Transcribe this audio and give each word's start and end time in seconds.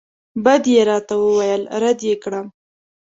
بد 0.45 0.63
یې 0.73 0.81
راته 0.89 1.13
وویل 1.23 1.63
رد 1.81 1.99
یې 2.07 2.15
کړم. 2.23 2.47